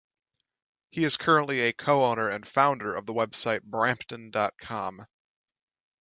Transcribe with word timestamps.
He 0.89 1.03
is 1.03 1.15
currently 1.15 1.59
a 1.59 1.73
co-owner 1.73 2.27
and 2.27 2.43
founder 2.43 2.95
of 2.95 3.05
the 3.05 3.13
website 3.13 3.61
Brampton 3.61 4.31
dot 4.31 4.57
com. 4.59 5.05